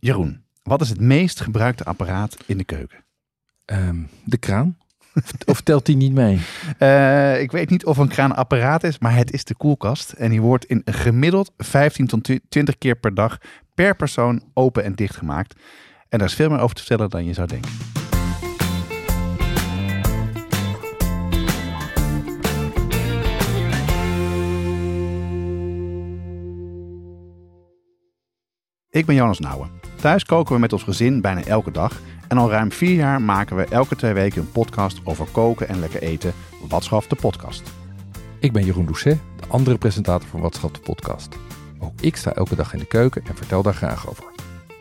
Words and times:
Jeroen, 0.00 0.44
wat 0.62 0.80
is 0.80 0.88
het 0.88 1.00
meest 1.00 1.40
gebruikte 1.40 1.84
apparaat 1.84 2.36
in 2.46 2.58
de 2.58 2.64
keuken? 2.64 3.04
Ehm, 3.64 4.02
de 4.24 4.36
kraan? 4.36 4.78
of 5.46 5.60
telt 5.60 5.86
die 5.86 5.96
niet 5.96 6.12
mee? 6.12 6.40
Uh, 6.78 7.40
ik 7.44 7.50
weet 7.50 7.70
niet 7.70 7.84
of 7.84 7.96
een 7.96 8.08
kraan 8.08 8.36
apparaat 8.36 8.84
is, 8.84 8.98
maar 8.98 9.16
het 9.16 9.32
is 9.32 9.44
de 9.44 9.54
koelkast. 9.54 10.12
En 10.12 10.30
die 10.30 10.40
wordt 10.40 10.64
in 10.64 10.82
gemiddeld 10.84 11.52
15 11.56 12.06
tot 12.06 12.30
20 12.48 12.78
keer 12.78 12.96
per 12.96 13.14
dag 13.14 13.38
per 13.74 13.96
persoon 13.96 14.42
open 14.54 14.84
en 14.84 14.94
dicht 14.94 15.16
gemaakt. 15.16 15.54
En 16.08 16.18
daar 16.18 16.28
is 16.28 16.34
veel 16.34 16.50
meer 16.50 16.60
over 16.60 16.76
te 16.76 16.82
vertellen 16.82 17.10
dan 17.10 17.24
je 17.24 17.32
zou 17.32 17.46
denken. 17.46 17.70
Ik 28.90 29.06
ben 29.06 29.14
Jonas 29.14 29.38
Nouwen. 29.38 29.87
Thuis 30.00 30.24
koken 30.24 30.54
we 30.54 30.60
met 30.60 30.72
ons 30.72 30.82
gezin 30.82 31.20
bijna 31.20 31.44
elke 31.44 31.70
dag. 31.70 32.00
En 32.28 32.38
al 32.38 32.50
ruim 32.50 32.72
vier 32.72 32.94
jaar 32.94 33.22
maken 33.22 33.56
we 33.56 33.64
elke 33.64 33.96
twee 33.96 34.12
weken 34.12 34.40
een 34.40 34.52
podcast 34.52 35.00
over 35.04 35.26
koken 35.32 35.68
en 35.68 35.80
lekker 35.80 36.02
eten. 36.02 36.32
Wat 36.68 36.84
schaft 36.84 37.10
de 37.10 37.16
podcast? 37.16 37.62
Ik 38.38 38.52
ben 38.52 38.64
Jeroen 38.64 38.84
Doucet, 38.84 39.18
de 39.36 39.46
andere 39.48 39.78
presentator 39.78 40.28
van 40.28 40.40
Wat 40.40 40.54
schaft 40.54 40.74
de 40.74 40.80
podcast. 40.80 41.36
Ook 41.78 42.00
ik 42.00 42.16
sta 42.16 42.32
elke 42.32 42.54
dag 42.54 42.72
in 42.72 42.78
de 42.78 42.86
keuken 42.86 43.22
en 43.28 43.36
vertel 43.36 43.62
daar 43.62 43.74
graag 43.74 44.08
over. 44.08 44.24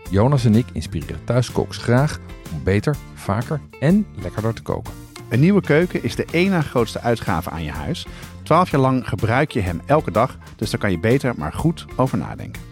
Jonas 0.10 0.46
en 0.46 0.56
ik 0.56 0.66
inspireren 0.72 1.24
thuiskooks 1.24 1.78
graag 1.78 2.20
om 2.54 2.64
beter, 2.64 2.96
vaker 3.14 3.62
en 3.80 4.06
lekkerder 4.22 4.54
te 4.54 4.62
koken. 4.62 4.94
Een 5.30 5.40
nieuwe 5.40 5.62
keuken 5.62 6.04
is 6.04 6.16
de 6.16 6.26
één 6.32 6.52
na 6.52 6.62
grootste 6.62 7.02
uitgave 7.02 7.50
aan 7.50 7.64
je 7.64 7.72
huis. 7.72 8.06
Twaalf 8.44 8.72
jaar 8.72 8.82
lang 8.82 9.08
gebruik 9.08 9.52
je 9.52 9.62
hem 9.62 9.82
elke 9.86 10.12
dag, 10.12 10.38
dus 10.56 10.70
daar 10.70 10.80
kan 10.80 10.92
je 10.92 11.00
beter 11.00 11.34
maar 11.38 11.54
goed 11.54 11.86
over 11.96 12.18
nadenken. 12.18 12.67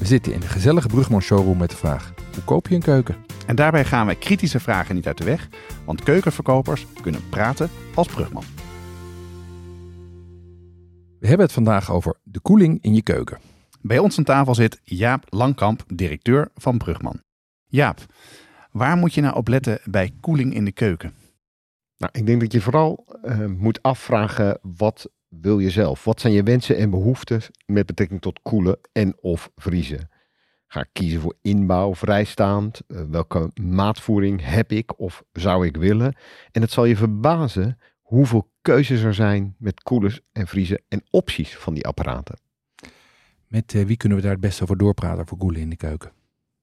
We 0.00 0.06
zitten 0.06 0.32
in 0.32 0.40
de 0.40 0.48
gezellige 0.48 0.88
Brugman 0.88 1.20
showroom 1.20 1.58
met 1.58 1.70
de 1.70 1.76
vraag: 1.76 2.12
hoe 2.34 2.44
koop 2.44 2.68
je 2.68 2.74
een 2.74 2.82
keuken? 2.82 3.16
En 3.46 3.56
daarbij 3.56 3.84
gaan 3.84 4.06
we 4.06 4.14
kritische 4.14 4.60
vragen 4.60 4.94
niet 4.94 5.06
uit 5.06 5.18
de 5.18 5.24
weg, 5.24 5.48
want 5.84 6.02
keukenverkopers 6.02 6.86
kunnen 7.02 7.28
praten 7.28 7.70
als 7.94 8.08
Brugman. 8.08 8.44
We 11.18 11.26
hebben 11.26 11.46
het 11.46 11.54
vandaag 11.54 11.90
over 11.92 12.16
de 12.22 12.40
koeling 12.40 12.82
in 12.82 12.94
je 12.94 13.02
keuken. 13.02 13.38
Bij 13.80 13.98
ons 13.98 14.18
aan 14.18 14.24
tafel 14.24 14.54
zit 14.54 14.80
Jaap 14.84 15.24
Langkamp, 15.28 15.84
directeur 15.86 16.50
van 16.54 16.78
Brugman. 16.78 17.22
Jaap, 17.66 18.00
waar 18.70 18.96
moet 18.96 19.14
je 19.14 19.20
nou 19.20 19.36
op 19.36 19.48
letten 19.48 19.80
bij 19.84 20.12
koeling 20.20 20.54
in 20.54 20.64
de 20.64 20.72
keuken? 20.72 21.14
Nou, 21.96 22.12
ik 22.12 22.26
denk 22.26 22.40
dat 22.40 22.52
je 22.52 22.60
vooral 22.60 23.18
uh, 23.24 23.46
moet 23.46 23.82
afvragen 23.82 24.58
wat 24.62 25.10
wil 25.30 25.58
je 25.58 25.70
zelf? 25.70 26.04
Wat 26.04 26.20
zijn 26.20 26.32
je 26.32 26.42
wensen 26.42 26.76
en 26.76 26.90
behoeften 26.90 27.40
met 27.66 27.86
betrekking 27.86 28.20
tot 28.20 28.40
koelen 28.42 28.78
en 28.92 29.16
of 29.20 29.50
vriezen? 29.56 30.10
Ga 30.66 30.80
ik 30.80 30.88
kiezen 30.92 31.20
voor 31.20 31.36
inbouw, 31.42 31.94
vrijstaand? 31.94 32.80
Uh, 32.88 33.00
welke 33.10 33.50
maatvoering 33.62 34.40
heb 34.44 34.72
ik 34.72 35.00
of 35.00 35.24
zou 35.32 35.66
ik 35.66 35.76
willen? 35.76 36.16
En 36.52 36.60
het 36.60 36.70
zal 36.70 36.84
je 36.84 36.96
verbazen 36.96 37.78
hoeveel 38.00 38.50
keuzes 38.62 39.02
er 39.02 39.14
zijn 39.14 39.54
met 39.58 39.82
koelers 39.82 40.20
en 40.32 40.46
vriezen 40.46 40.82
en 40.88 41.02
opties 41.10 41.56
van 41.56 41.74
die 41.74 41.86
apparaten. 41.86 42.38
Met 43.46 43.74
uh, 43.74 43.84
wie 43.84 43.96
kunnen 43.96 44.18
we 44.18 44.24
daar 44.24 44.32
het 44.32 44.40
beste 44.40 44.62
over 44.62 44.76
doorpraten 44.76 45.26
voor 45.26 45.38
koelen 45.38 45.60
in 45.60 45.70
de 45.70 45.76
keuken? 45.76 46.12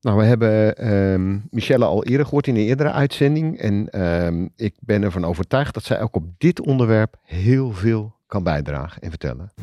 Nou, 0.01 0.17
we 0.17 0.25
hebben 0.25 0.91
um, 0.93 1.47
Michelle 1.49 1.85
al 1.85 2.03
eerder 2.05 2.25
gehoord 2.25 2.47
in 2.47 2.55
een 2.55 2.61
eerdere 2.61 2.91
uitzending. 2.91 3.59
En 3.59 4.01
um, 4.25 4.49
ik 4.55 4.75
ben 4.79 5.03
ervan 5.03 5.25
overtuigd 5.25 5.73
dat 5.73 5.83
zij 5.83 6.01
ook 6.01 6.15
op 6.15 6.25
dit 6.37 6.61
onderwerp 6.61 7.17
heel 7.23 7.71
veel 7.71 8.16
kan 8.27 8.43
bijdragen 8.43 9.01
en 9.01 9.09
vertellen. 9.09 9.53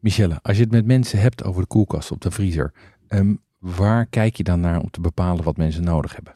Michelle, 0.00 0.38
als 0.42 0.56
je 0.56 0.62
het 0.62 0.72
met 0.72 0.86
mensen 0.86 1.18
hebt 1.18 1.44
over 1.44 1.60
de 1.60 1.66
koelkast 1.66 2.10
op 2.10 2.20
de 2.20 2.30
vriezer, 2.30 2.72
um, 3.08 3.42
waar 3.58 4.06
kijk 4.06 4.36
je 4.36 4.42
dan 4.42 4.60
naar 4.60 4.80
om 4.80 4.90
te 4.90 5.00
bepalen 5.00 5.44
wat 5.44 5.56
mensen 5.56 5.84
nodig 5.84 6.14
hebben? 6.14 6.34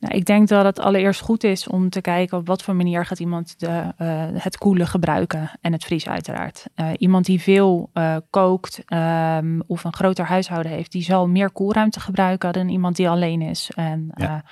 Nou, 0.00 0.14
ik 0.14 0.24
denk 0.24 0.48
dat 0.48 0.64
het 0.64 0.78
allereerst 0.78 1.20
goed 1.20 1.44
is 1.44 1.68
om 1.68 1.90
te 1.90 2.00
kijken 2.00 2.38
op 2.38 2.46
wat 2.46 2.62
voor 2.62 2.76
manier 2.76 3.06
gaat 3.06 3.18
iemand 3.18 3.60
de, 3.60 3.66
uh, 3.66 4.24
het 4.42 4.58
koelen 4.58 4.86
gebruiken 4.86 5.50
en 5.60 5.72
het 5.72 5.84
vriezen 5.84 6.12
uiteraard. 6.12 6.66
Uh, 6.76 6.90
iemand 6.98 7.24
die 7.24 7.40
veel 7.40 7.90
uh, 7.94 8.16
kookt 8.30 8.82
um, 8.92 9.62
of 9.66 9.84
een 9.84 9.94
groter 9.94 10.24
huishouden 10.24 10.72
heeft, 10.72 10.92
die 10.92 11.02
zal 11.02 11.28
meer 11.28 11.50
koelruimte 11.50 12.00
gebruiken 12.00 12.52
dan 12.52 12.68
iemand 12.68 12.96
die 12.96 13.08
alleen 13.08 13.42
is 13.42 13.70
en 13.74 14.10
ja. 14.14 14.44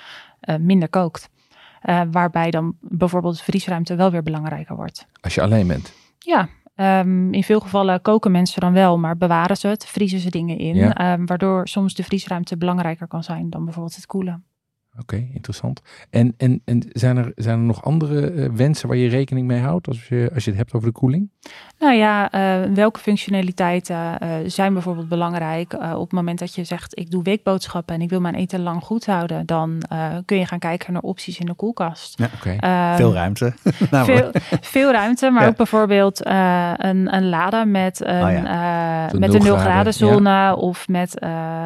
minder 0.57 0.89
kookt. 0.89 1.29
Waarbij 2.11 2.51
dan 2.51 2.75
bijvoorbeeld 2.79 3.37
de 3.37 3.43
vriesruimte 3.43 3.95
wel 3.95 4.11
weer 4.11 4.23
belangrijker 4.23 4.75
wordt. 4.75 5.07
Als 5.21 5.35
je 5.35 5.41
alleen 5.41 5.67
bent? 5.67 5.93
Ja, 6.19 6.49
Um, 6.81 7.33
in 7.33 7.43
veel 7.43 7.59
gevallen 7.59 8.01
koken 8.01 8.31
mensen 8.31 8.61
dan 8.61 8.73
wel, 8.73 8.97
maar 8.97 9.17
bewaren 9.17 9.57
ze 9.57 9.67
het, 9.67 9.85
vriezen 9.85 10.19
ze 10.19 10.29
dingen 10.29 10.57
in, 10.57 10.75
ja. 10.75 11.13
um, 11.13 11.25
waardoor 11.25 11.67
soms 11.67 11.93
de 11.93 12.03
vriesruimte 12.03 12.57
belangrijker 12.57 13.07
kan 13.07 13.23
zijn 13.23 13.49
dan 13.49 13.63
bijvoorbeeld 13.63 13.95
het 13.95 14.05
koelen. 14.05 14.43
Oké, 15.01 15.15
okay, 15.15 15.29
interessant. 15.33 15.81
En, 16.09 16.33
en, 16.37 16.61
en 16.65 16.83
zijn, 16.91 17.17
er, 17.17 17.31
zijn 17.35 17.59
er 17.59 17.65
nog 17.65 17.83
andere 17.83 18.31
uh, 18.31 18.49
wensen 18.53 18.87
waar 18.87 18.97
je 18.97 19.09
rekening 19.09 19.47
mee 19.47 19.59
houdt 19.59 19.87
als 19.87 20.07
je, 20.07 20.29
als 20.33 20.43
je 20.43 20.49
het 20.49 20.59
hebt 20.59 20.73
over 20.73 20.87
de 20.87 20.93
koeling? 20.93 21.29
Nou 21.79 21.95
ja, 21.95 22.33
uh, 22.33 22.73
welke 22.73 22.99
functionaliteiten 22.99 23.95
uh, 23.95 24.29
zijn 24.45 24.73
bijvoorbeeld 24.73 25.09
belangrijk? 25.09 25.73
op 25.73 26.01
het 26.01 26.11
moment 26.11 26.39
dat 26.39 26.55
je 26.55 26.63
zegt, 26.63 26.97
ik 26.99 27.11
doe 27.11 27.23
weekboodschappen 27.23 27.95
en 27.95 28.01
ik 28.01 28.09
wil 28.09 28.21
mijn 28.21 28.35
eten 28.35 28.61
lang 28.61 28.83
goed 28.83 29.05
houden, 29.05 29.45
dan 29.45 29.81
kun 30.25 30.37
je 30.37 30.45
gaan 30.45 30.59
kijken 30.59 30.93
naar 30.93 31.01
opties 31.01 31.39
in 31.39 31.45
de 31.45 31.53
koelkast. 31.53 32.19
Ja, 32.19 32.29
okay. 32.35 32.91
um, 32.91 32.97
veel 32.97 33.13
ruimte. 33.13 33.53
nou, 33.91 34.05
veel, 34.05 34.29
veel, 34.61 34.91
ruimte, 34.91 35.29
maar 35.29 35.43
ja. 35.43 35.47
ook 35.47 35.55
bijvoorbeeld 35.55 36.25
een, 36.25 37.15
een 37.15 37.29
lade 37.29 37.65
met 37.65 38.05
een, 38.05 38.23
oh 38.23 38.31
ja. 38.31 39.09
met 39.17 39.33
een 39.33 39.43
0 39.43 39.57
graden 39.57 39.93
zone 39.93 40.29
ja. 40.29 40.53
of 40.53 40.87
met 40.87 41.17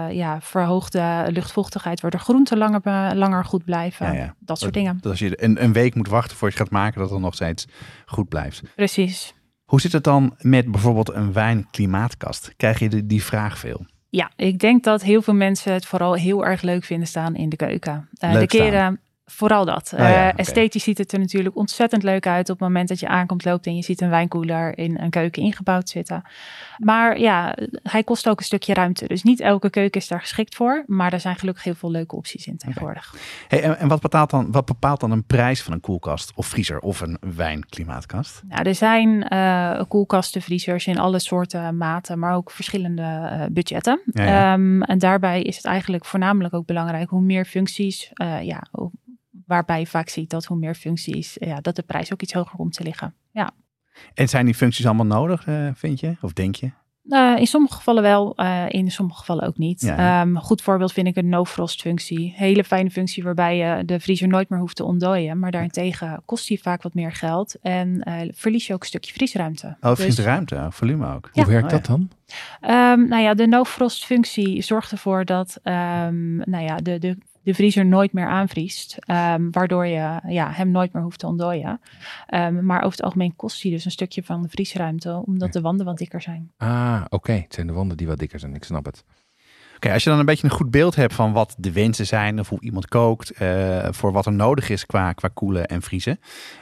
ja, 0.09 0.37
verhoogde 0.41 1.25
luchtvochtigheid, 1.27 2.01
waardoor 2.01 2.19
groenten 2.19 2.57
langer 2.57 2.81
langer 2.83 3.22
goed 3.31 3.65
blijven. 3.65 4.05
Ja, 4.05 4.13
ja. 4.13 4.35
Dat 4.39 4.59
soort 4.59 4.73
dingen. 4.73 4.97
Dat 5.01 5.11
als 5.11 5.19
je 5.19 5.43
een, 5.43 5.63
een 5.63 5.73
week 5.73 5.95
moet 5.95 6.07
wachten 6.07 6.37
voor 6.37 6.49
je 6.49 6.55
gaat 6.55 6.69
maken, 6.69 7.01
dat 7.01 7.09
het 7.09 7.19
nog 7.19 7.33
steeds 7.33 7.67
goed 8.05 8.29
blijft. 8.29 8.61
Precies. 8.75 9.33
Hoe 9.65 9.81
zit 9.81 9.91
het 9.91 10.03
dan 10.03 10.35
met 10.37 10.71
bijvoorbeeld 10.71 11.13
een 11.13 11.33
wijnklimaatkast? 11.33 12.53
Krijg 12.57 12.79
je 12.79 12.89
de, 12.89 13.05
die 13.05 13.23
vraag 13.23 13.57
veel? 13.57 13.85
Ja, 14.09 14.31
ik 14.35 14.59
denk 14.59 14.83
dat 14.83 15.01
heel 15.01 15.21
veel 15.21 15.33
mensen 15.33 15.73
het 15.73 15.85
vooral 15.85 16.13
heel 16.13 16.45
erg 16.45 16.61
leuk 16.61 16.83
vinden 16.83 17.07
staan 17.07 17.35
in 17.35 17.49
de 17.49 17.55
keuken. 17.55 18.09
Uh, 18.23 18.33
de 18.33 18.45
keren, 18.45 18.99
Vooral 19.25 19.65
dat. 19.65 19.93
Ja, 19.97 20.03
uh, 20.03 20.09
okay. 20.09 20.31
Esthetisch 20.31 20.83
ziet 20.83 20.97
het 20.97 21.11
er 21.11 21.19
natuurlijk 21.19 21.55
ontzettend 21.55 22.03
leuk 22.03 22.27
uit 22.27 22.49
op 22.49 22.59
het 22.59 22.67
moment 22.67 22.87
dat 22.89 22.99
je 22.99 23.07
aankomt 23.07 23.45
loopt 23.45 23.65
en 23.65 23.75
je 23.75 23.81
ziet 23.81 24.01
een 24.01 24.09
wijnkoeler 24.09 24.77
in 24.77 24.99
een 24.99 25.09
keuken 25.09 25.41
ingebouwd 25.41 25.89
zitten. 25.89 26.21
Maar 26.77 27.19
ja, 27.19 27.55
hij 27.83 28.03
kost 28.03 28.29
ook 28.29 28.39
een 28.39 28.45
stukje 28.45 28.73
ruimte. 28.73 29.07
Dus 29.07 29.23
niet 29.23 29.39
elke 29.39 29.69
keuken 29.69 30.01
is 30.01 30.07
daar 30.07 30.19
geschikt 30.19 30.55
voor. 30.55 30.83
Maar 30.87 31.13
er 31.13 31.19
zijn 31.19 31.35
gelukkig 31.35 31.63
heel 31.63 31.75
veel 31.75 31.91
leuke 31.91 32.15
opties 32.15 32.47
in 32.47 32.57
tegenwoordig. 32.57 33.13
Okay. 33.45 33.59
Hey, 33.59 33.75
en 33.75 33.87
wat 33.87 34.01
bepaalt, 34.01 34.29
dan, 34.29 34.51
wat 34.51 34.65
bepaalt 34.65 34.99
dan 34.99 35.11
een 35.11 35.25
prijs 35.25 35.61
van 35.61 35.73
een 35.73 35.81
koelkast 35.81 36.31
of 36.35 36.47
vriezer 36.47 36.79
of 36.79 37.01
een 37.01 37.17
wijnklimaatkast? 37.35 38.41
Nou, 38.47 38.67
er 38.67 38.75
zijn 38.75 39.33
uh, 39.33 39.81
koelkasten, 39.87 40.41
vriezers 40.41 40.87
in 40.87 40.99
alle 40.99 41.19
soorten 41.19 41.77
maten, 41.77 42.19
maar 42.19 42.35
ook 42.35 42.51
verschillende 42.51 43.01
uh, 43.01 43.45
budgetten. 43.51 44.01
Ja, 44.05 44.23
ja. 44.23 44.53
Um, 44.53 44.83
en 44.83 44.99
daarbij 44.99 45.41
is 45.41 45.55
het 45.55 45.65
eigenlijk 45.65 46.05
voornamelijk 46.05 46.53
ook 46.53 46.65
belangrijk 46.65 47.09
hoe 47.09 47.21
meer 47.21 47.45
functies, 47.45 48.11
ja, 48.41 48.63
waarbij 49.45 49.79
je 49.79 49.87
vaak 49.87 50.09
ziet 50.09 50.29
dat 50.29 50.45
hoe 50.45 50.57
meer 50.57 50.75
functies, 50.75 51.35
ja, 51.39 51.61
dat 51.61 51.75
de 51.75 51.83
prijs 51.83 52.13
ook 52.13 52.21
iets 52.21 52.33
hoger 52.33 52.55
komt 52.55 52.73
te 52.73 52.83
liggen. 52.83 53.13
Ja. 53.31 53.51
En 54.13 54.29
zijn 54.29 54.45
die 54.45 54.55
functies 54.55 54.85
allemaal 54.85 55.05
nodig, 55.05 55.47
uh, 55.47 55.69
vind 55.73 55.99
je? 55.99 56.15
Of 56.21 56.33
denk 56.33 56.55
je? 56.55 56.71
Uh, 57.03 57.37
in 57.37 57.47
sommige 57.47 57.75
gevallen 57.75 58.03
wel, 58.03 58.33
uh, 58.41 58.65
in 58.67 58.91
sommige 58.91 59.19
gevallen 59.19 59.47
ook 59.47 59.57
niet. 59.57 59.81
Ja, 59.81 59.95
ja. 59.97 60.21
Um, 60.21 60.39
goed 60.39 60.61
voorbeeld 60.61 60.93
vind 60.93 61.07
ik 61.07 61.15
een 61.15 61.29
no-frost 61.29 61.81
functie. 61.81 62.33
Hele 62.35 62.63
fijne 62.63 62.89
functie 62.89 63.23
waarbij 63.23 63.57
je 63.57 63.85
de 63.85 63.99
vriezer 63.99 64.27
nooit 64.27 64.49
meer 64.49 64.59
hoeft 64.59 64.75
te 64.75 64.83
ontdooien. 64.83 65.39
Maar 65.39 65.51
daarentegen 65.51 66.21
kost 66.25 66.47
die 66.47 66.61
vaak 66.61 66.81
wat 66.81 66.93
meer 66.93 67.11
geld 67.11 67.59
en 67.61 68.01
uh, 68.07 68.21
verlies 68.31 68.67
je 68.67 68.73
ook 68.73 68.81
een 68.81 68.87
stukje 68.87 69.13
vriesruimte. 69.13 69.77
Oh, 69.81 69.95
vriesruimte, 69.95 70.55
dus, 70.55 70.75
volume 70.75 71.13
ook. 71.13 71.29
Hoe 71.33 71.45
werkt 71.45 71.69
dat 71.69 71.85
dan? 71.85 72.09
Um, 72.61 73.07
nou 73.07 73.21
ja, 73.21 73.33
de 73.33 73.47
no-frost 73.47 74.05
functie 74.05 74.61
zorgt 74.61 74.91
ervoor 74.91 75.25
dat 75.25 75.59
um, 75.63 76.35
nou 76.35 76.63
ja, 76.63 76.75
de, 76.75 76.99
de 76.99 77.17
de 77.43 77.53
vriezer 77.53 77.85
nooit 77.85 78.13
meer 78.13 78.27
aanvriest. 78.27 78.97
Um, 79.07 79.51
waardoor 79.51 79.85
je 79.85 80.19
ja, 80.27 80.51
hem 80.51 80.71
nooit 80.71 80.93
meer 80.93 81.03
hoeft 81.03 81.19
te 81.19 81.27
ontdooien. 81.27 81.81
Um, 82.33 82.65
maar 82.65 82.77
over 82.77 82.91
het 82.91 83.01
algemeen 83.01 83.35
kost 83.35 83.61
hij 83.61 83.71
dus 83.71 83.85
een 83.85 83.91
stukje 83.91 84.23
van 84.23 84.41
de 84.41 84.49
vriesruimte, 84.49 85.23
omdat 85.25 85.53
ja. 85.53 85.59
de 85.59 85.61
wanden 85.61 85.85
wat 85.85 85.97
dikker 85.97 86.21
zijn. 86.21 86.51
Ah, 86.57 87.01
oké. 87.03 87.15
Okay. 87.15 87.39
Het 87.39 87.53
zijn 87.53 87.67
de 87.67 87.73
wanden 87.73 87.97
die 87.97 88.07
wat 88.07 88.19
dikker 88.19 88.39
zijn. 88.39 88.55
Ik 88.55 88.63
snap 88.63 88.85
het. 88.85 89.03
Oké, 89.75 89.75
okay, 89.75 89.93
als 89.93 90.03
je 90.03 90.09
dan 90.09 90.19
een 90.19 90.25
beetje 90.25 90.47
een 90.47 90.53
goed 90.53 90.71
beeld 90.71 90.95
hebt 90.95 91.13
van 91.13 91.33
wat 91.33 91.55
de 91.57 91.71
wensen 91.71 92.05
zijn 92.05 92.39
of 92.39 92.49
hoe 92.49 92.61
iemand 92.61 92.87
kookt, 92.87 93.41
uh, 93.41 93.87
voor 93.91 94.11
wat 94.11 94.25
er 94.25 94.33
nodig 94.33 94.69
is 94.69 94.85
qua, 94.85 95.13
qua 95.13 95.29
koelen 95.33 95.67
en 95.67 95.81
vriezen, 95.81 96.19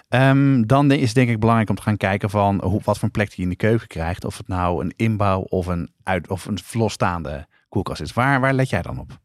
um, 0.09 0.67
dan 0.67 0.91
is 0.91 1.05
het 1.05 1.15
denk 1.15 1.29
ik 1.29 1.39
belangrijk 1.39 1.69
om 1.69 1.75
te 1.75 1.81
gaan 1.81 1.97
kijken 1.97 2.29
van 2.29 2.63
hoe, 2.63 2.81
wat 2.83 2.95
voor 2.95 3.03
een 3.03 3.11
plek 3.11 3.27
die 3.27 3.35
je 3.37 3.43
in 3.43 3.49
de 3.49 3.55
keuken 3.55 3.87
krijgt. 3.87 4.25
Of 4.25 4.37
het 4.37 4.47
nou 4.47 4.83
een 4.83 4.93
inbouw 4.95 5.39
of 5.39 5.67
een, 5.67 5.93
uit, 6.03 6.29
of 6.29 6.45
een 6.45 6.57
losstaande 6.71 7.47
koelkast 7.69 8.01
is. 8.01 8.13
Waar, 8.13 8.39
waar 8.39 8.53
let 8.53 8.69
jij 8.69 8.81
dan 8.81 8.99
op? 8.99 9.19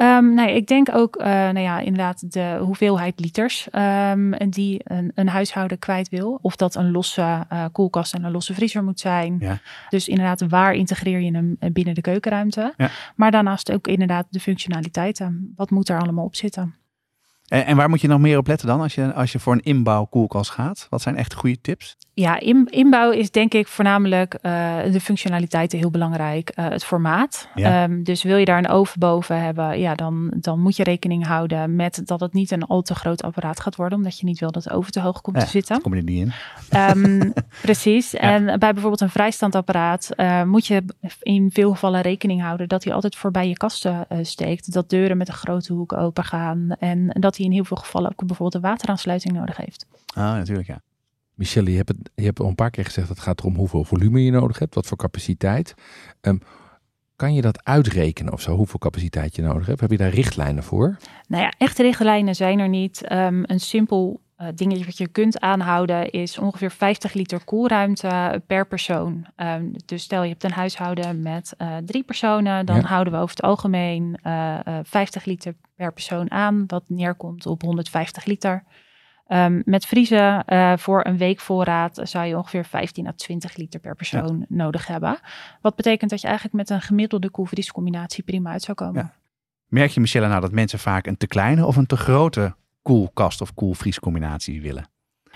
Um, 0.00 0.34
nou, 0.34 0.50
ik 0.50 0.66
denk 0.66 0.88
ook, 0.92 1.16
uh, 1.16 1.24
nou 1.24 1.58
ja, 1.58 1.78
inderdaad 1.78 2.32
de 2.32 2.58
hoeveelheid 2.60 3.20
liters 3.20 3.68
um, 3.72 4.50
die 4.50 4.80
een, 4.84 5.12
een, 5.14 5.28
huishouden 5.28 5.78
kwijt 5.78 6.08
wil. 6.08 6.38
Of 6.42 6.56
dat 6.56 6.74
een 6.74 6.90
losse 6.90 7.46
uh, 7.52 7.64
koelkast 7.72 8.14
en 8.14 8.24
een 8.24 8.30
losse 8.30 8.54
vriezer 8.54 8.84
moet 8.84 9.00
zijn. 9.00 9.36
Ja. 9.40 9.58
Dus 9.88 10.08
inderdaad, 10.08 10.48
waar 10.48 10.74
integreer 10.74 11.20
je 11.20 11.30
hem 11.30 11.56
binnen 11.72 11.94
de 11.94 12.00
keukenruimte? 12.00 12.74
Ja. 12.76 12.90
Maar 13.16 13.30
daarnaast 13.30 13.72
ook 13.72 13.86
inderdaad 13.86 14.26
de 14.30 14.40
functionaliteiten. 14.40 15.52
Wat 15.56 15.70
moet 15.70 15.88
er 15.88 16.00
allemaal 16.00 16.24
op 16.24 16.34
zitten? 16.34 16.74
En, 17.48 17.66
en, 17.66 17.76
waar 17.76 17.88
moet 17.88 18.00
je 18.00 18.08
nog 18.08 18.20
meer 18.20 18.38
op 18.38 18.46
letten 18.46 18.66
dan 18.66 18.80
als 18.80 18.94
je, 18.94 19.12
als 19.12 19.32
je 19.32 19.38
voor 19.38 19.52
een 19.52 19.62
inbouw 19.62 20.04
koelkast 20.04 20.50
gaat? 20.50 20.86
Wat 20.90 21.02
zijn 21.02 21.16
echt 21.16 21.34
goede 21.34 21.60
tips? 21.60 21.96
Ja, 22.14 22.40
in, 22.40 22.66
inbouw 22.70 23.10
is 23.10 23.30
denk 23.30 23.54
ik 23.54 23.68
voornamelijk 23.68 24.38
uh, 24.42 24.76
de 24.92 25.00
functionaliteiten 25.00 25.78
heel 25.78 25.90
belangrijk. 25.90 26.52
Uh, 26.58 26.68
het 26.68 26.84
formaat. 26.84 27.48
Ja. 27.54 27.84
Um, 27.84 28.02
dus 28.04 28.22
wil 28.22 28.36
je 28.36 28.44
daar 28.44 28.58
een 28.58 28.68
oven 28.68 28.98
boven 28.98 29.40
hebben, 29.40 29.78
ja, 29.78 29.94
dan, 29.94 30.32
dan 30.36 30.60
moet 30.60 30.76
je 30.76 30.82
rekening 30.82 31.26
houden 31.26 31.76
met 31.76 32.00
dat 32.04 32.20
het 32.20 32.32
niet 32.32 32.50
een 32.50 32.62
al 32.62 32.82
te 32.82 32.94
groot 32.94 33.22
apparaat 33.22 33.60
gaat 33.60 33.76
worden. 33.76 33.98
Omdat 33.98 34.18
je 34.18 34.24
niet 34.24 34.40
wil 34.40 34.50
dat 34.50 34.62
de 34.62 34.70
oven 34.70 34.92
te 34.92 35.00
hoog 35.00 35.20
komt 35.20 35.36
Ja, 35.36 35.44
te 35.44 35.50
zitten. 35.50 35.80
Kom 35.80 35.94
je 35.94 35.98
er 35.98 36.04
niet 36.04 36.32
in? 36.70 37.12
Um, 37.20 37.32
precies. 37.62 38.14
En 38.14 38.44
bij 38.44 38.72
bijvoorbeeld 38.72 39.00
een 39.00 39.10
vrijstandapparaat 39.10 40.10
uh, 40.16 40.42
moet 40.42 40.66
je 40.66 40.84
in 41.20 41.50
veel 41.52 41.70
gevallen 41.70 42.00
rekening 42.00 42.42
houden 42.42 42.68
dat 42.68 42.84
hij 42.84 42.92
altijd 42.92 43.16
voorbij 43.16 43.48
je 43.48 43.56
kasten 43.56 44.06
steekt. 44.22 44.72
Dat 44.72 44.90
deuren 44.90 45.16
met 45.16 45.28
een 45.28 45.34
grote 45.34 45.72
hoek 45.72 45.92
open 45.92 46.24
gaan. 46.24 46.76
En 46.78 47.16
dat 47.20 47.33
hij 47.36 47.46
in 47.46 47.52
heel 47.52 47.64
veel 47.64 47.76
gevallen 47.76 48.10
ook 48.10 48.26
bijvoorbeeld 48.26 48.54
een 48.54 48.70
wateraansluiting 48.70 49.34
nodig 49.34 49.56
heeft. 49.56 49.86
Ah, 50.14 50.32
natuurlijk 50.32 50.68
ja. 50.68 50.80
Michelle, 51.34 51.70
je 51.70 51.76
hebt, 51.76 51.88
het, 51.88 52.10
je 52.14 52.24
hebt 52.24 52.40
al 52.40 52.48
een 52.48 52.54
paar 52.54 52.70
keer 52.70 52.84
gezegd 52.84 53.08
dat 53.08 53.16
het 53.16 53.26
gaat 53.26 53.40
erom 53.40 53.54
hoeveel 53.54 53.84
volume 53.84 54.24
je 54.24 54.30
nodig 54.30 54.58
hebt, 54.58 54.74
wat 54.74 54.86
voor 54.86 54.96
capaciteit. 54.96 55.74
Um, 56.20 56.40
kan 57.16 57.34
je 57.34 57.40
dat 57.40 57.64
uitrekenen 57.64 58.32
of 58.32 58.40
zo, 58.40 58.56
hoeveel 58.56 58.78
capaciteit 58.78 59.36
je 59.36 59.42
nodig 59.42 59.66
hebt? 59.66 59.80
Heb 59.80 59.90
je 59.90 59.96
daar 59.96 60.10
richtlijnen 60.10 60.62
voor? 60.62 60.96
Nou 61.28 61.42
ja, 61.42 61.52
echte 61.58 61.82
richtlijnen 61.82 62.34
zijn 62.34 62.58
er 62.58 62.68
niet. 62.68 63.12
Um, 63.12 63.42
een 63.46 63.60
simpel 63.60 64.20
uh, 64.44 64.50
dingetje 64.54 64.84
wat 64.84 64.98
je 64.98 65.08
kunt 65.08 65.40
aanhouden 65.40 66.10
is 66.10 66.38
ongeveer 66.38 66.70
50 66.70 67.12
liter 67.12 67.44
koelruimte 67.44 68.42
per 68.46 68.66
persoon. 68.66 69.26
Um, 69.36 69.72
dus 69.84 70.02
stel 70.02 70.22
je 70.22 70.28
hebt 70.28 70.44
een 70.44 70.52
huishouden 70.52 71.22
met 71.22 71.54
uh, 71.58 71.76
drie 71.76 72.02
personen, 72.02 72.66
dan 72.66 72.76
Ja. 72.76 72.82
houden 72.82 73.12
we 73.12 73.18
over 73.18 73.36
het 73.36 73.44
algemeen 73.44 74.18
uh, 74.26 74.58
50 74.82 75.24
liter 75.24 75.54
per 75.76 75.92
persoon 75.92 76.30
aan, 76.30 76.64
wat 76.66 76.84
neerkomt 76.88 77.46
op 77.46 77.62
150 77.62 78.24
liter. 78.24 78.64
Um, 79.28 79.62
met 79.64 79.86
vriezen 79.86 80.44
voor 80.78 81.06
een 81.06 81.16
week 81.16 81.40
voorraad 81.40 82.00
zou 82.02 82.26
je 82.26 82.36
ongeveer 82.36 82.64
15 82.64 83.06
à 83.06 83.12
20 83.16 83.56
liter 83.56 83.80
per 83.80 83.96
persoon 83.96 84.46
nodig 84.48 84.86
hebben. 84.86 85.18
Wat 85.60 85.76
betekent 85.76 86.10
dat 86.10 86.20
je 86.20 86.26
eigenlijk 86.26 86.56
met 86.56 86.70
een 86.70 86.80
gemiddelde 86.80 87.30
koelvriescombinatie 87.30 88.24
prima 88.24 88.50
uit 88.50 88.62
zou 88.62 88.76
komen. 88.76 89.02
Ja. 89.02 89.14
Merk 89.68 89.90
je, 89.90 90.00
Michelle, 90.00 90.28
nou 90.28 90.40
dat 90.40 90.52
mensen 90.52 90.78
vaak 90.78 91.06
een 91.06 91.16
te 91.16 91.26
kleine 91.26 91.66
of 91.66 91.76
een 91.76 91.86
te 91.86 91.96
grote 91.96 92.54
koelkast 92.84 93.40
of 93.40 93.54
koelvriescombinatie 93.54 94.62
willen? 94.62 94.88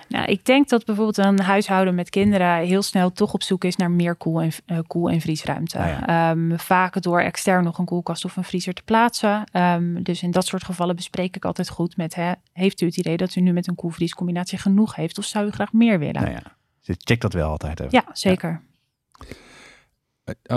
Nou, 0.09 0.27
ik 0.27 0.45
denk 0.45 0.69
dat 0.69 0.85
bijvoorbeeld 0.85 1.17
een 1.17 1.41
huishouden 1.41 1.95
met 1.95 2.11
kinderen 2.11 2.57
heel 2.57 2.83
snel 2.83 3.13
toch 3.13 3.33
op 3.33 3.43
zoek 3.43 3.65
is 3.65 3.77
naar 3.77 3.91
meer 3.91 4.15
koel- 4.15 4.41
en, 4.41 4.51
uh, 4.67 4.79
koel- 4.87 5.11
en 5.11 5.21
vriesruimte. 5.21 5.79
Ah, 5.79 5.87
ja. 5.87 6.31
um, 6.31 6.59
vaak 6.59 7.03
door 7.03 7.21
extern 7.21 7.65
nog 7.65 7.79
een 7.79 7.85
koelkast 7.85 8.25
of 8.25 8.37
een 8.37 8.45
vriezer 8.45 8.75
te 8.75 8.83
plaatsen. 8.83 9.45
Um, 9.53 10.03
dus 10.03 10.23
in 10.23 10.31
dat 10.31 10.47
soort 10.47 10.65
gevallen 10.65 10.97
bespreek 10.97 11.37
ik 11.37 11.45
altijd 11.45 11.69
goed 11.69 11.97
met, 11.97 12.15
hè, 12.15 12.33
heeft 12.53 12.81
u 12.81 12.87
het 12.87 12.97
idee 12.97 13.17
dat 13.17 13.35
u 13.35 13.41
nu 13.41 13.53
met 13.53 13.69
een 13.69 13.75
koelvriescombinatie 13.75 14.59
genoeg 14.59 14.95
heeft 14.95 15.19
of 15.19 15.25
zou 15.25 15.47
u 15.47 15.51
graag 15.51 15.73
meer 15.73 15.99
willen? 15.99 16.23
Nou 16.23 16.31
ja, 16.31 16.43
dus 16.85 16.97
check 16.99 17.21
dat 17.21 17.33
wel 17.33 17.51
altijd 17.51 17.81
even. 17.81 17.93
Ja, 17.93 18.05
zeker. 18.13 18.61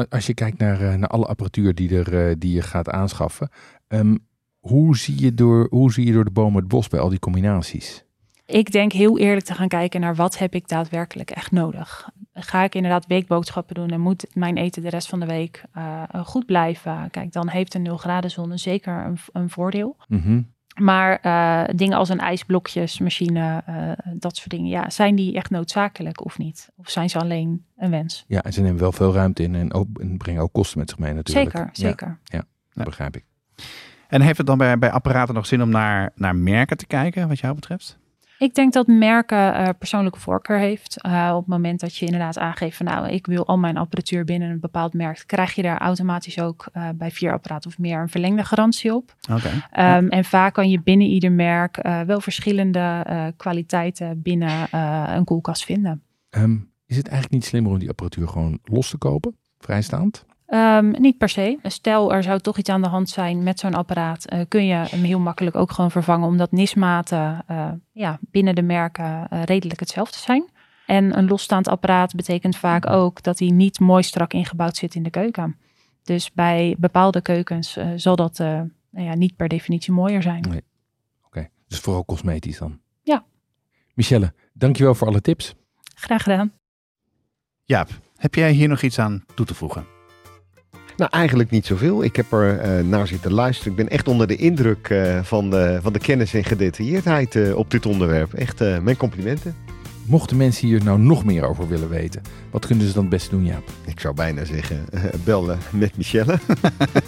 Als 0.10 0.26
je 0.26 0.34
kijkt 0.34 0.58
naar, 0.58 0.82
uh, 0.82 0.94
naar 0.94 1.10
alle 1.10 1.26
apparatuur 1.26 1.76
die, 1.76 1.98
er, 1.98 2.30
uh, 2.30 2.36
die 2.38 2.54
je 2.54 2.62
gaat 2.62 2.90
aanschaffen, 2.90 3.50
um, 3.88 4.30
hoe, 4.62 4.98
zie 4.98 5.22
je 5.22 5.34
door, 5.34 5.68
hoe 5.70 5.92
zie 5.92 6.06
je 6.06 6.12
door 6.12 6.24
de 6.24 6.32
bomen 6.32 6.60
het 6.60 6.68
bos 6.68 6.88
bij 6.88 7.00
al 7.00 7.10
die 7.10 7.20
combinaties? 7.20 8.06
Ik 8.46 8.72
denk 8.72 8.92
heel 8.92 9.20
eerlijk 9.20 9.46
te 9.46 9.54
gaan 9.54 9.68
kijken 9.68 10.02
naar 10.02 10.16
wat 10.16 10.38
heb 10.38 10.54
ik 10.54 10.68
daadwerkelijk 10.68 11.32
echt 11.32 11.52
nodig. 11.52 12.10
Ga 12.34 12.64
ik 12.64 12.76
inderdaad 12.76 13.08
weekboodschappen 13.08 13.76
doen 13.76 13.90
en 13.90 14.02
moet 14.02 14.26
mijn 14.34 14.58
eten 14.58 14.82
de 14.82 14.90
rest 14.90 15.08
van 15.08 15.20
de 15.20 15.26
week 15.26 15.64
uh, 15.78 16.04
goed 16.24 16.46
blijven? 16.46 17.08
Kijk, 17.12 17.32
dan 17.32 17.48
heeft 17.48 17.74
een 17.74 17.82
0 17.82 17.98
graden 17.98 18.32
zone 18.32 18.58
zeker 18.58 19.06
een, 19.06 19.18
een 19.32 19.50
voordeel. 19.50 19.98
Mm 20.08 20.22
-hmm. 20.22 20.54
Maar 20.82 21.20
uh, 21.26 21.76
dingen 21.76 21.98
als 21.98 22.10
een 22.10 22.20
ijsblokjesmachine, 22.20 23.64
uh, 23.70 23.92
dat 24.14 24.36
soort 24.36 24.50
dingen, 24.50 24.70
ja, 24.70 24.90
zijn 24.90 25.16
die 25.16 25.36
echt 25.36 25.50
noodzakelijk 25.50 26.26
of 26.26 26.38
niet? 26.38 26.70
Of 26.76 26.90
zijn 26.90 27.10
ze 27.10 27.20
alleen 27.20 27.66
een 27.78 27.90
wens? 27.90 28.26
Ja, 28.28 28.44
en 28.44 28.54
ze 28.54 28.62
nemen 28.62 28.80
wel 28.80 28.92
veel 28.92 29.14
ruimte 29.14 29.44
in 29.44 29.56
en, 29.56 29.74
ook, 29.74 29.88
en 30.00 30.18
brengen 30.18 30.42
ook 30.42 30.54
kosten 30.54 30.80
met 30.80 30.90
zich 30.90 31.00
mee 31.00 31.14
natuurlijk. 31.14 31.52
Zeker, 31.52 31.70
zeker. 31.72 32.20
Ja, 32.24 32.38
ja, 32.38 32.46
dat 32.74 32.86
begrijp 32.86 33.16
ik. 33.16 33.26
En 34.12 34.22
heeft 34.22 34.38
het 34.38 34.48
dan 34.48 34.58
bij, 34.58 34.78
bij 34.80 34.92
apparaten 34.92 35.36
nog 35.36 35.46
zin 35.46 35.62
om 35.62 35.70
naar, 35.70 36.12
naar 36.16 36.36
merken 36.36 36.78
te 36.78 36.88
kijken, 36.88 37.28
wat 37.28 37.40
jou 37.40 37.56
betreft? 37.56 38.00
Ik 38.38 38.54
denk 38.54 38.74
dat 38.74 38.88
merken 38.88 39.38
uh, 39.38 39.70
persoonlijke 39.78 40.20
voorkeur 40.20 40.58
heeft. 40.58 40.98
Uh, 41.06 41.32
op 41.34 41.40
het 41.40 41.48
moment 41.48 41.80
dat 41.80 41.96
je 41.96 42.06
inderdaad 42.06 42.38
aangeeft 42.38 42.78
van 42.78 42.86
nou, 42.86 43.10
ik 43.10 43.26
wil 43.26 43.48
al 43.48 43.58
mijn 43.58 43.78
apparatuur 43.78 44.24
binnen 44.24 44.50
een 44.50 44.60
bepaald 44.60 44.94
merk, 44.94 45.24
krijg 45.26 45.54
je 45.54 45.62
daar 45.62 45.78
automatisch 45.78 46.40
ook 46.40 46.68
uh, 46.74 46.90
bij 46.96 47.12
vier 47.12 47.32
apparaten 47.34 47.70
of 47.70 47.78
meer 47.78 48.00
een 48.00 48.10
verlengde 48.10 48.44
garantie 48.44 48.96
op. 48.96 49.16
Okay. 49.32 49.52
Um, 49.98 50.06
ja. 50.06 50.10
En 50.10 50.26
vaak 50.26 50.54
kan 50.54 50.70
je 50.70 50.82
binnen 50.82 51.08
ieder 51.08 51.32
merk 51.32 51.86
uh, 51.86 52.02
wel 52.02 52.22
verschillende 52.22 53.34
kwaliteiten 53.38 54.22
binnen 54.22 54.68
een 55.16 55.24
koelkast 55.24 55.66
vinden. 55.66 56.04
Um, 56.30 56.72
is 56.86 56.98
het 56.98 57.08
eigenlijk 57.08 57.34
niet 57.34 57.46
slimmer 57.46 57.72
om 57.72 57.80
die 57.80 57.90
apparatuur 57.90 58.28
gewoon 58.28 58.60
los 58.64 58.90
te 58.90 58.98
kopen, 58.98 59.36
vrijstaand? 59.60 60.26
Um, 60.54 60.92
niet 61.02 61.18
per 61.18 61.30
se. 61.30 61.60
Stel, 61.64 62.14
er 62.14 62.24
zou 62.24 62.40
toch 62.40 62.58
iets 62.58 62.70
aan 62.70 62.82
de 62.82 62.88
hand 62.88 63.10
zijn 63.10 63.44
met 63.44 63.60
zo'n 63.60 63.74
apparaat, 63.74 64.34
uh, 64.34 64.42
kun 64.48 64.66
je 64.66 64.74
hem 64.74 65.04
heel 65.04 65.20
makkelijk 65.20 65.56
ook 65.56 65.72
gewoon 65.72 65.92
vervangen, 65.92 66.28
omdat 66.28 66.52
nismaten 66.52 67.46
uh, 67.52 67.72
ja, 67.92 68.20
binnen 68.22 68.56
de 68.56 68.62
merken 68.62 69.28
uh, 69.34 69.44
redelijk 69.44 69.80
hetzelfde 69.80 70.18
zijn. 70.18 70.50
En 70.86 71.18
een 71.18 71.28
losstaand 71.28 71.68
apparaat 71.68 72.16
betekent 72.16 72.58
vaak 72.58 72.90
ook 72.90 73.24
dat 73.24 73.40
hij 73.40 73.48
niet 73.48 73.80
mooi 73.80 74.04
strak 74.04 74.34
ingebouwd 74.34 74.78
zit 74.78 74.96
in 74.96 75.04
de 75.04 75.10
keuken. 75.10 75.58
Dus 76.04 76.32
bij 76.32 76.76
bepaalde 76.78 77.22
keukens 77.22 77.78
zal 77.96 78.16
dat 78.16 78.38
nou 78.38 78.70
ja, 78.92 79.16
niet 79.16 79.36
per 79.36 79.48
definitie 79.48 79.94
mooier 79.94 80.22
zijn. 80.22 80.42
Nee. 80.42 80.58
Oké, 80.58 80.66
okay. 81.26 81.50
dus 81.68 81.80
vooral 81.80 82.06
cosmetisch 82.06 82.58
dan? 82.58 82.80
Ja. 83.02 83.24
Michelle, 83.94 84.34
dankjewel 84.54 84.96
voor 84.96 85.08
alle 85.08 85.22
tips. 85.22 85.56
Graag 85.96 86.24
gedaan. 86.24 86.54
Jaap, 87.64 87.90
heb 88.16 88.36
jij 88.36 88.52
hier 88.52 88.68
nog 88.68 88.82
iets 88.82 89.00
aan 89.00 89.24
toe 89.36 89.46
te 89.46 89.54
voegen? 89.54 90.00
Nou, 90.98 91.12
eigenlijk 91.12 91.50
niet 91.50 91.66
zoveel. 91.66 92.04
Ik 92.04 92.16
heb 92.16 92.32
er 92.32 92.80
uh, 92.80 92.88
naar 92.88 93.08
zitten 93.08 93.34
luisteren. 93.34 93.72
Ik 93.72 93.78
ben 93.78 93.90
echt 93.90 94.08
onder 94.08 94.28
de 94.28 94.36
indruk 94.36 94.90
uh, 94.90 95.20
van, 95.24 95.50
de, 95.50 95.80
van 95.82 95.94
de 95.94 96.00
kennis 96.00 96.34
en 96.34 96.44
gedetailleerdheid 96.44 97.36
uh, 97.36 97.56
op 97.56 97.72
dit 97.72 97.86
onderwerp. 97.86 98.34
Echt 98.34 98.60
mijn 98.60 98.98
complimenten. 98.98 99.56
Mochten 100.06 100.38
mensen 100.38 100.68
hier 100.68 100.84
nou 100.84 101.00
nog 101.00 101.26
meer 101.26 101.44
over 101.44 101.68
willen 101.68 101.90
weten, 101.90 102.22
wat 102.52 102.66
kunnen 102.66 102.88
ze 102.88 102.94
dan 102.94 103.02
het 103.02 103.12
beste 103.12 103.30
doen, 103.30 103.46
Jaap? 103.46 103.64
Ik 103.86 104.00
zou 104.00 104.16
bijna 104.16 104.46
zeggen, 104.46 104.86
bellen 105.24 105.58
met 105.70 105.98
Michelle. 105.98 106.40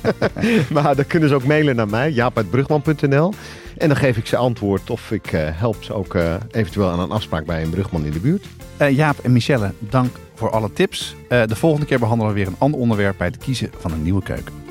maar 0.73 0.95
dan 0.95 1.07
kunnen 1.07 1.29
ze 1.29 1.35
ook 1.35 1.45
mailen 1.45 1.75
naar 1.75 1.87
mij, 1.87 2.11
jaap.brugman.nl. 2.11 3.33
En 3.77 3.87
dan 3.87 3.97
geef 3.97 4.17
ik 4.17 4.25
ze 4.25 4.37
antwoord 4.37 4.89
of 4.89 5.11
ik 5.11 5.29
help 5.35 5.83
ze 5.83 5.93
ook 5.93 6.17
eventueel 6.51 6.89
aan 6.89 6.99
een 6.99 7.11
afspraak 7.11 7.45
bij 7.45 7.63
een 7.63 7.69
brugman 7.69 8.05
in 8.05 8.11
de 8.11 8.19
buurt. 8.19 8.45
Jaap 8.89 9.19
en 9.19 9.31
Michelle, 9.31 9.71
dank 9.79 10.15
voor 10.35 10.49
alle 10.49 10.73
tips. 10.73 11.15
Uh, 11.29 11.43
de 11.45 11.55
volgende 11.55 11.85
keer 11.85 11.99
behandelen 11.99 12.33
we 12.33 12.39
weer 12.39 12.47
een 12.47 12.59
ander 12.59 12.79
onderwerp 12.79 13.17
bij 13.17 13.27
het 13.27 13.37
kiezen 13.37 13.69
van 13.77 13.91
een 13.91 14.03
nieuwe 14.03 14.23
keuken. 14.23 14.62